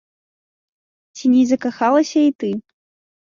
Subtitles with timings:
[1.19, 2.51] Ці не закахалася і ты?